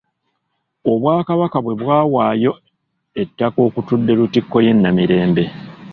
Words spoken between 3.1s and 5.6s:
ettaka okutudde Lutikko y'e Namirembe.